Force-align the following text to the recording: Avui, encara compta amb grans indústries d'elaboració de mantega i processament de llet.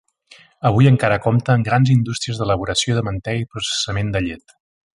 Avui, 0.69 0.87
encara 0.91 1.19
compta 1.25 1.53
amb 1.55 1.67
grans 1.67 1.91
indústries 1.97 2.39
d'elaboració 2.41 2.97
de 3.01 3.05
mantega 3.09 3.45
i 3.45 3.49
processament 3.53 4.11
de 4.17 4.25
llet. 4.29 4.59